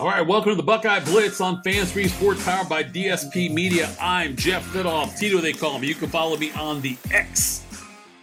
[0.00, 3.90] All right, welcome to the Buckeye Blitz on Fan Stream Sports, powered by DSP Media.
[4.00, 5.88] I'm Jeff Thitoff, Tito they call me.
[5.88, 7.64] You can follow me on the X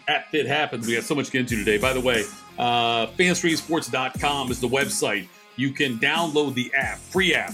[0.08, 0.88] at Thit Happens.
[0.88, 1.78] We got so much to get into today.
[1.78, 2.24] By the way,
[2.58, 5.28] uh, fanstreamsports.com is the website.
[5.58, 7.51] You can download the app, free app,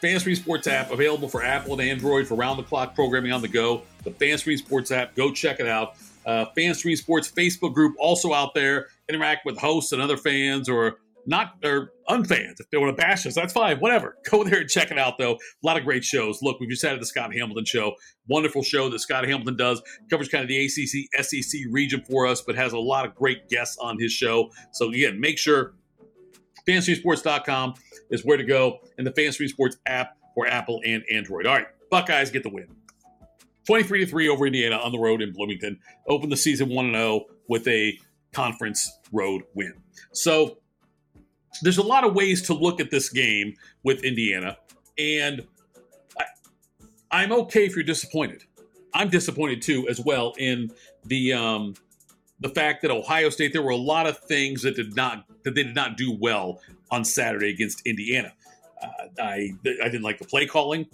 [0.00, 3.42] Fan Stream Sports app, available for Apple and Android for round the clock programming on
[3.42, 3.82] the go.
[4.04, 5.96] The Fan Stream Sports app, go check it out.
[6.24, 8.86] Uh, Fan Stream Sports Facebook group also out there.
[9.10, 10.96] Interact with hosts and other fans or
[11.26, 14.16] not or unfans if they want to bash us that's fine whatever.
[14.30, 15.34] Go there and check it out though.
[15.34, 16.40] A lot of great shows.
[16.42, 17.94] Look we've just had the scott hamilton show.
[18.28, 19.82] Wonderful show that scott hamilton does.
[20.10, 23.48] Covers kind of the acc sec region for us but has a lot of great
[23.48, 24.50] guests on his show.
[24.72, 25.74] So again make sure
[26.66, 27.74] fanstreamsports.com
[28.10, 31.46] is where to go and the Fan Stream Sports app for apple and android.
[31.46, 32.68] All right buckeyes get the win.
[33.66, 35.78] 23 to 3 over indiana on the road in bloomington.
[36.08, 37.98] Open the season 1-0 with a
[38.32, 39.74] conference road win.
[40.12, 40.58] So
[41.62, 44.56] there's a lot of ways to look at this game with Indiana,
[44.98, 45.46] and
[47.10, 48.44] I, am okay if you're disappointed.
[48.94, 50.70] I'm disappointed too, as well, in
[51.04, 51.74] the um,
[52.40, 53.52] the fact that Ohio State.
[53.52, 56.60] There were a lot of things that did not that they did not do well
[56.90, 58.32] on Saturday against Indiana.
[58.82, 58.88] Uh,
[59.20, 60.86] I I didn't like the play calling.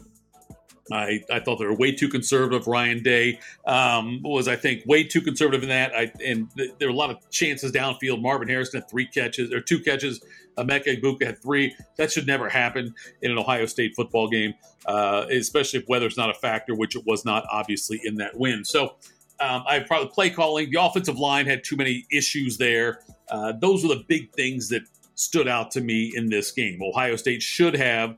[0.92, 2.67] I, I thought they were way too conservative.
[2.67, 5.92] Ryan Day um, was, I think, way too conservative in that.
[5.95, 8.23] I, and th- there were a lot of chances downfield.
[8.23, 10.25] Marvin Harrison had three catches or two catches.
[10.57, 11.75] Emeka Egbuka had three.
[11.97, 14.55] That should never happen in an Ohio State football game,
[14.87, 18.64] uh, especially if weather's not a factor, which it was not obviously in that win.
[18.64, 18.95] So
[19.41, 20.70] um, I probably play calling.
[20.70, 23.01] The offensive line had too many issues there.
[23.29, 24.83] Uh, those were the big things that
[25.14, 26.81] stood out to me in this game.
[26.83, 28.17] Ohio State should have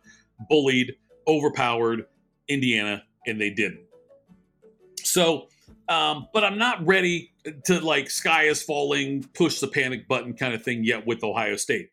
[0.49, 0.95] bullied,
[1.27, 2.05] overpowered
[2.49, 3.81] Indiana, and they didn't.
[5.03, 5.49] So,
[5.89, 7.33] um, but I'm not ready
[7.65, 11.57] to like sky is falling, push the panic button kind of thing yet with Ohio
[11.57, 11.91] State.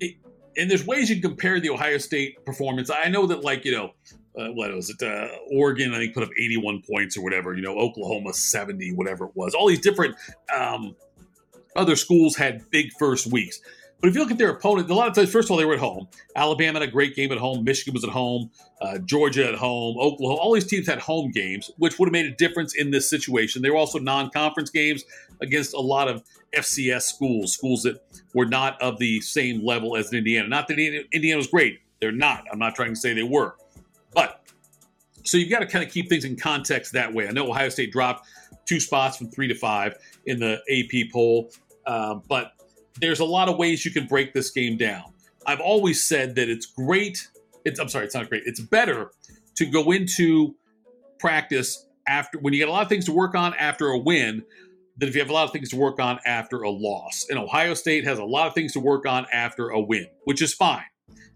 [0.00, 0.16] It,
[0.56, 2.90] and there's ways you can compare the Ohio State performance.
[2.90, 3.90] I know that like you know,
[4.38, 5.02] uh, what was it?
[5.02, 7.54] Uh, Oregon, I think, put up 81 points or whatever.
[7.54, 9.54] You know, Oklahoma 70, whatever it was.
[9.54, 10.14] All these different
[10.54, 10.94] um,
[11.76, 13.60] other schools had big first weeks.
[14.02, 15.64] But if you look at their opponent, a lot of times, first of all, they
[15.64, 16.08] were at home.
[16.34, 17.62] Alabama had a great game at home.
[17.62, 18.50] Michigan was at home.
[18.80, 19.96] Uh, Georgia at home.
[19.96, 20.40] Oklahoma.
[20.40, 23.62] All these teams had home games, which would have made a difference in this situation.
[23.62, 25.04] They were also non-conference games
[25.40, 28.02] against a lot of FCS schools, schools that
[28.34, 30.48] were not of the same level as Indiana.
[30.48, 31.78] Not that Indiana was great.
[32.00, 32.44] They're not.
[32.50, 33.54] I'm not trying to say they were.
[34.12, 34.44] But
[35.22, 37.28] so you've got to kind of keep things in context that way.
[37.28, 38.26] I know Ohio State dropped
[38.66, 39.94] two spots from three to five
[40.26, 41.52] in the AP poll,
[41.86, 42.54] uh, but
[43.00, 45.12] there's a lot of ways you can break this game down.
[45.46, 47.28] I've always said that it's great.
[47.64, 48.42] It's I'm sorry, it's not great.
[48.46, 49.10] It's better
[49.56, 50.54] to go into
[51.18, 54.42] practice after when you get a lot of things to work on after a win
[54.96, 57.26] than if you have a lot of things to work on after a loss.
[57.30, 60.42] And Ohio State has a lot of things to work on after a win, which
[60.42, 60.84] is fine.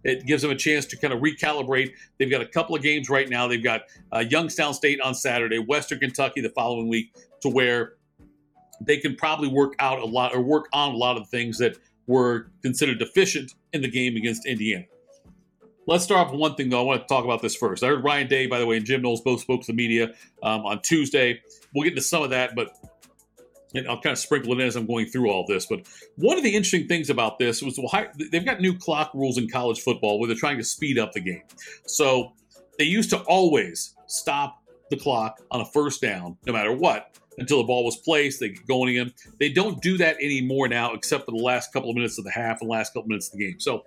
[0.05, 1.93] It gives them a chance to kind of recalibrate.
[2.19, 3.49] They've got a couple of games right now.
[3.49, 7.95] They've got uh, Youngstown State on Saturday, Western Kentucky the following week, to where
[8.81, 11.77] they can probably work out a lot or work on a lot of things that
[12.07, 14.85] were considered deficient in the game against Indiana.
[15.89, 16.81] Let's start off with one thing, though.
[16.81, 17.85] I want to talk about this first.
[17.85, 20.13] I heard Ryan Day, by the way, and Jim Knowles both spoke to the media
[20.43, 21.41] um, on Tuesday.
[21.75, 22.77] We'll get into some of that, but
[23.89, 25.67] I'll kind of sprinkle it in as I'm going through all this.
[25.67, 27.79] But one of the interesting things about this was
[28.33, 31.21] they've got new clock rules in college football where they're trying to speed up the
[31.21, 31.43] game.
[31.87, 32.33] So
[32.79, 37.59] they used to always stop the clock on a first down, no matter what until
[37.59, 38.41] the ball was placed.
[38.41, 39.13] They get going again.
[39.39, 42.31] They don't do that anymore now, except for the last couple of minutes of the
[42.31, 43.61] half and last couple minutes of the game.
[43.61, 43.85] So,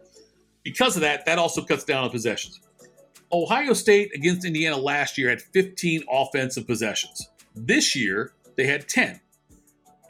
[0.64, 2.60] because of that, that also cuts down on possessions.
[3.32, 7.30] Ohio State against Indiana last year had 15 offensive possessions.
[7.56, 9.20] This year, they had 10.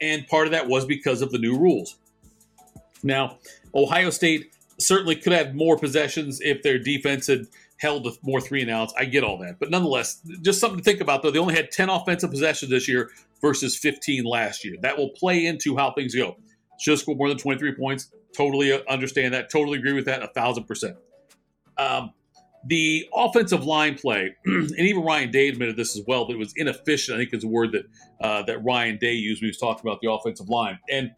[0.00, 1.96] And part of that was because of the new rules.
[3.02, 3.38] Now,
[3.74, 7.46] Ohio State certainly could have more possessions if their defense had
[7.80, 8.92] held with more three and outs.
[8.98, 9.58] I get all that.
[9.58, 11.30] But nonetheless, just something to think about, though.
[11.30, 13.10] They only had 10 offensive possessions this year
[13.40, 14.76] versus 15 last year.
[14.82, 16.36] That will play into how things go.
[16.78, 18.12] Should score more than 23 points.
[18.36, 19.50] Totally understand that.
[19.50, 20.22] Totally agree with that.
[20.22, 20.96] A thousand percent.
[21.78, 22.12] Um,
[22.66, 26.52] the offensive line play, and even Ryan Day admitted this as well, but it was
[26.56, 27.16] inefficient.
[27.16, 27.84] I think is a word that
[28.20, 30.78] uh, that Ryan Day used when he was talking about the offensive line.
[30.90, 31.12] And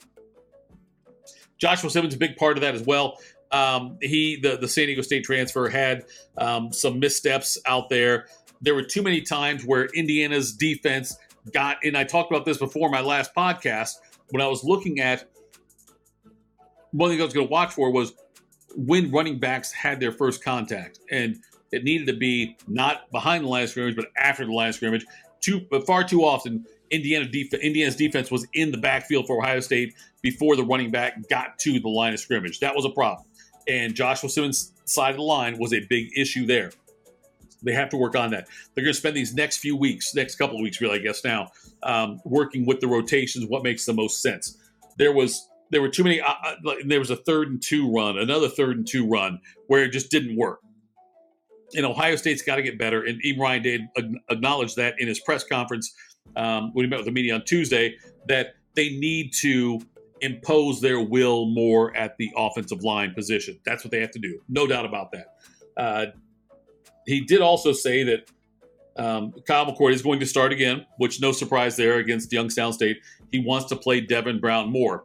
[1.59, 3.19] Joshua Simmons a big part of that as well.
[3.53, 6.05] Um, he the the San Diego State transfer had
[6.39, 8.27] um, some missteps out there.
[8.61, 11.17] There were too many times where Indiana's defense
[11.53, 13.95] got, and I talked about this before my last podcast
[14.31, 15.29] when I was looking at
[16.93, 18.15] one thing I was going to watch for was
[18.77, 21.39] when running backs had their first contact, and
[21.73, 24.75] it needed to be not behind the line of scrimmage, but after the line of
[24.75, 25.05] scrimmage.
[25.41, 29.61] Too, but far too often, Indiana def- Indiana's defense was in the backfield for Ohio
[29.61, 32.61] State before the running back got to the line of scrimmage.
[32.61, 33.27] That was a problem.
[33.69, 36.73] And Joshua Simmons' side of the line was a big issue there.
[37.63, 38.49] They have to work on that.
[38.75, 41.25] They're going to spend these next few weeks, next couple of weeks, really, I guess
[41.25, 43.47] now, um, working with the rotations.
[43.47, 44.59] What makes the most sense?
[44.99, 46.21] There was there were too many.
[46.21, 49.85] Uh, uh there was a third and two run, another third and two run where
[49.85, 50.61] it just didn't work.
[51.75, 53.05] And Ohio State's got to get better.
[53.05, 53.89] And even Ryan Day
[54.29, 55.95] acknowledged that in his press conference
[56.37, 57.97] um, when he met with the media on Tuesday
[58.29, 59.81] that they need to
[60.23, 63.59] impose their will more at the offensive line position.
[63.65, 64.41] That's what they have to do.
[64.49, 65.35] No doubt about that.
[65.77, 66.07] Uh,
[67.07, 68.31] he did also say that
[68.97, 72.99] um, Kyle McCord is going to start again, which no surprise there against Youngstown State.
[73.31, 75.05] He wants to play Devin Brown more.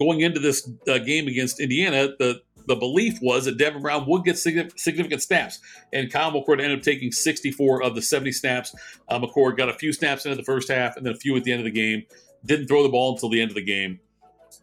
[0.00, 4.24] Going into this uh, game against Indiana, the the belief was that Devin Brown would
[4.24, 5.60] get significant snaps,
[5.92, 8.74] and Kyle McCord ended up taking 64 of the 70 snaps.
[9.08, 11.44] Uh, McCord got a few snaps into the first half, and then a few at
[11.44, 12.04] the end of the game.
[12.44, 14.00] Didn't throw the ball until the end of the game,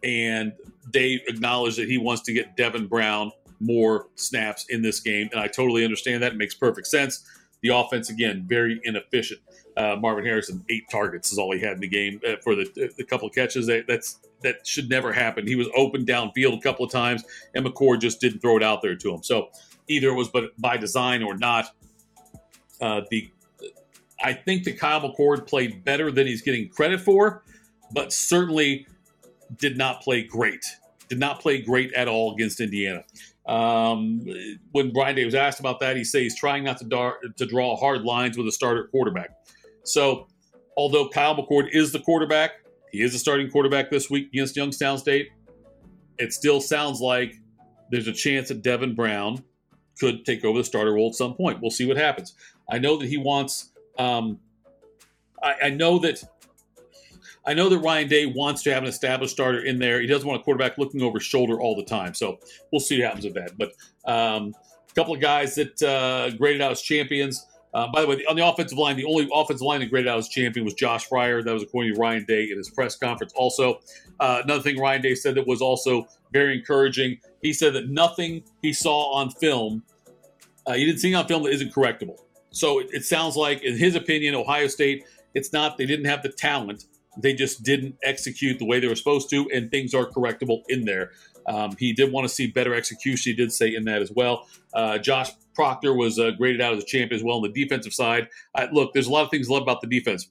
[0.04, 0.54] and
[0.92, 5.40] they acknowledged that he wants to get Devin Brown more snaps in this game, and
[5.40, 6.34] I totally understand that.
[6.34, 7.24] It makes perfect sense.
[7.62, 9.42] The offense, again, very inefficient.
[9.78, 12.92] Uh, Marvin Harrison, eight targets is all he had in the game uh, for the,
[12.98, 13.68] the couple of catches.
[13.68, 15.48] That, that's that should never happen.
[15.48, 17.24] He was open downfield a couple of times,
[17.54, 19.24] and McCord just didn't throw it out there to him.
[19.24, 19.50] So
[19.88, 21.68] either it was but by design or not.
[22.82, 23.32] Uh, the
[24.24, 27.44] I think that Kyle McCord played better than he's getting credit for,
[27.94, 28.86] but certainly
[29.58, 30.66] did not play great.
[31.10, 33.04] Did not play great at all against Indiana.
[33.46, 34.26] Um,
[34.72, 37.46] when Ryan Day was asked about that, he says he's trying not to, dar- to
[37.46, 39.32] draw hard lines with a starter quarterback.
[39.84, 40.28] So,
[40.78, 42.52] although Kyle McCord is the quarterback,
[42.92, 45.30] he is a starting quarterback this week against Youngstown State.
[46.18, 47.36] It still sounds like
[47.90, 49.44] there's a chance that Devin Brown
[50.00, 51.62] could take over the starter role at some point.
[51.62, 52.36] We'll see what happens.
[52.70, 53.72] I know that he wants.
[53.98, 54.40] Um,
[55.44, 56.24] I, I know that
[57.46, 60.00] I know that Ryan Day wants to have an established starter in there.
[60.00, 62.14] He doesn't want a quarterback looking over his shoulder all the time.
[62.14, 62.40] So
[62.72, 63.58] we'll see what happens with that.
[63.58, 63.72] But
[64.06, 64.54] um,
[64.90, 67.48] a couple of guys that uh, graded out as champions.
[67.74, 70.18] Uh, by the way, on the offensive line, the only offensive line that graded out
[70.18, 71.44] as champion was Josh Fryar.
[71.44, 73.32] That was according to Ryan Day in his press conference.
[73.34, 73.80] Also,
[74.20, 77.18] uh, another thing Ryan Day said that was also very encouraging.
[77.42, 79.84] He said that nothing he saw on film,
[80.68, 82.18] uh, he didn't see on film that isn't correctable.
[82.52, 86.24] So it, it sounds like, in his opinion, Ohio State, it's not they didn't have
[86.24, 86.86] the talent
[87.18, 90.86] they just didn't execute the way they were supposed to, and things are correctable in
[90.86, 91.12] there.
[91.48, 93.32] Um, he did want to see better execution.
[93.32, 94.48] He did say in that as well.
[94.74, 97.94] Uh, Josh Proctor was uh, graded out as a champion as well on the defensive
[97.94, 98.28] side.
[98.72, 100.30] Look, there's a lot of things to love about the defense.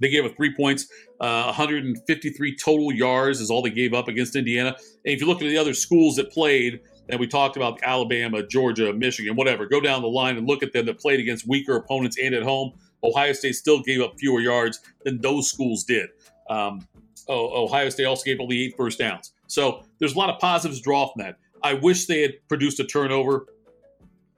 [0.00, 0.88] They gave up three points,
[1.20, 4.70] uh, 153 total yards is all they gave up against Indiana.
[5.04, 8.42] And if you look at the other schools that played, and we talked about Alabama,
[8.42, 11.76] Georgia, Michigan, whatever, go down the line and look at them that played against weaker
[11.76, 12.72] opponents and at home.
[13.04, 16.08] Ohio State still gave up fewer yards than those schools did.
[16.48, 16.86] Um,
[17.28, 19.32] Ohio State also gave only eight first downs.
[19.46, 21.36] So there's a lot of positives to draw from that.
[21.62, 23.46] I wish they had produced a turnover,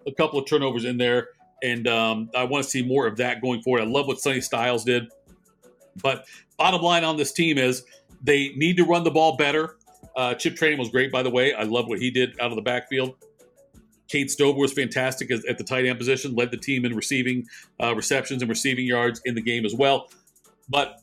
[0.07, 1.29] a couple of turnovers in there,
[1.63, 3.83] and um, I want to see more of that going forward.
[3.83, 5.09] I love what Sonny Styles did.
[6.03, 6.27] But
[6.59, 7.85] bottom line on this team is
[8.23, 9.77] they need to run the ball better.
[10.15, 11.55] Uh, Chip Trayanum was great, by the way.
[11.55, 13.17] I love what he did out of the backfield.
[14.09, 17.47] Cade Stover was fantastic at the tight end position, led the team in receiving
[17.83, 20.09] uh, receptions and receiving yards in the game as well.
[20.69, 21.01] But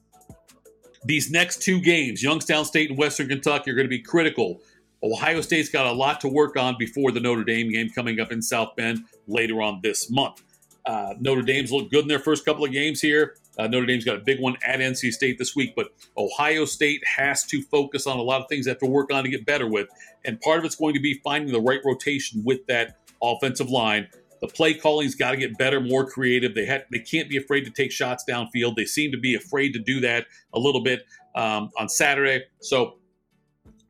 [1.05, 4.61] these next two games, Youngstown State and Western Kentucky, are going to be critical.
[5.03, 8.31] Ohio State's got a lot to work on before the Notre Dame game coming up
[8.31, 10.41] in South Bend later on this month.
[10.85, 13.35] Uh, Notre Dame's looked good in their first couple of games here.
[13.57, 17.05] Uh, Notre Dame's got a big one at NC State this week, but Ohio State
[17.05, 19.45] has to focus on a lot of things they have to work on to get
[19.45, 19.87] better with.
[20.25, 24.07] And part of it's going to be finding the right rotation with that offensive line.
[24.41, 26.53] The play calling's got to get better, more creative.
[26.53, 28.75] They had, they can't be afraid to take shots downfield.
[28.75, 32.43] They seem to be afraid to do that a little bit um, on Saturday.
[32.59, 32.97] So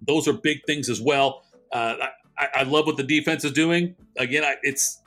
[0.02, 1.44] those are big things as well.
[1.72, 1.96] Uh,
[2.38, 3.96] I, I, love what the defense is doing.
[4.18, 5.02] Again, I, it's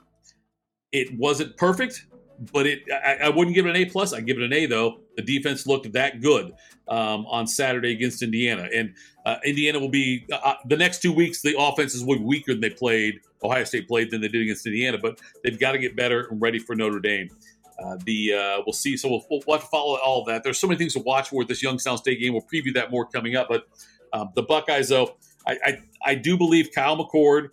[0.91, 2.05] it wasn't perfect,
[2.51, 4.13] but it I, I, wouldn't give it an A plus.
[4.13, 4.99] I give it an A though.
[5.15, 6.53] The defense looked that good
[6.87, 8.93] um, on Saturday against Indiana, and
[9.25, 11.41] uh, Indiana will be uh, uh the next two weeks.
[11.41, 14.65] The offenses will be weaker than they played Ohio State played than they did against
[14.65, 17.29] Indiana, but they've got to get better and ready for Notre Dame.
[17.83, 18.97] Uh, the uh, we'll see.
[18.97, 20.43] So we'll, we'll, have to follow all that.
[20.43, 22.33] There's so many things to watch for this Youngstown State game.
[22.33, 23.47] We'll preview that more coming up.
[23.49, 23.67] But
[24.13, 25.15] um, the Buckeyes, though,
[25.45, 27.49] I, I, I do believe Kyle McCord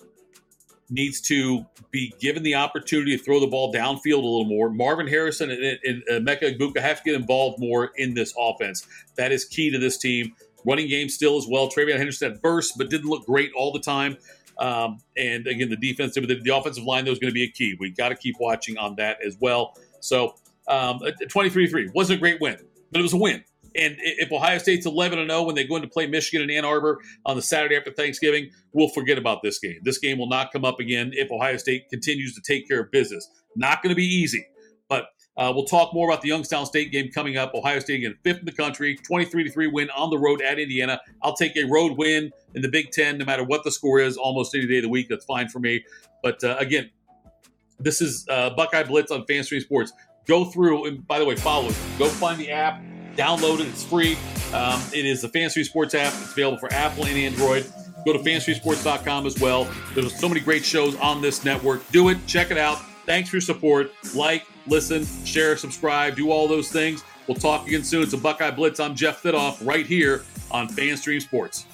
[0.91, 4.71] needs to be given the opportunity to throw the ball downfield a little more.
[4.71, 8.87] Marvin Harrison and, and, and Emeka Egbuka have to get involved more in this offense.
[9.17, 10.35] That is key to this team.
[10.67, 11.69] Running game still as well.
[11.69, 14.17] TreVeyon Henderson had burst, but didn't look great all the time.
[14.59, 17.51] Um, and again, the defense, the, the offensive line, though, is going to be a
[17.51, 17.77] key.
[17.79, 19.77] We got to keep watching on that as well.
[20.01, 20.35] So,
[20.69, 22.57] um, 23 3 wasn't a great win,
[22.91, 23.45] but it was a win.
[23.77, 26.65] And if Ohio State's 11 and 0 when they go into play Michigan in Ann
[26.65, 29.79] Arbor on the Saturday after Thanksgiving, we'll forget about this game.
[29.83, 32.91] This game will not come up again if Ohio State continues to take care of
[32.91, 33.29] business.
[33.57, 34.47] Not going to be easy,
[34.89, 37.53] but uh, we'll talk more about the Youngstown State game coming up.
[37.55, 41.01] Ohio State again, fifth in the country, 23 3 win on the road at Indiana.
[41.23, 44.17] I'll take a road win in the Big Ten, no matter what the score is,
[44.17, 45.09] almost any day of the week.
[45.09, 45.85] That's fine for me.
[46.23, 46.91] But uh, again,
[47.81, 49.93] this is uh, Buckeye Blitz on Fanstream Sports.
[50.27, 51.77] Go through, and by the way, follow it.
[51.99, 52.81] Go find the app,
[53.17, 53.69] download it.
[53.69, 54.17] It's free.
[54.53, 56.13] Um, it is the Fanstream Sports app.
[56.13, 57.71] It's available for Apple and Android.
[58.05, 59.69] Go to fanstreamsports.com as well.
[59.95, 61.89] There's so many great shows on this network.
[61.91, 62.19] Do it.
[62.27, 62.79] Check it out.
[63.07, 63.93] Thanks for your support.
[64.15, 67.03] Like, listen, share, subscribe, do all those things.
[67.27, 68.03] We'll talk again soon.
[68.03, 68.81] It's a Buckeye Blitz.
[68.81, 71.67] I'm Jeff Thitoff right here on Fanstream Sports.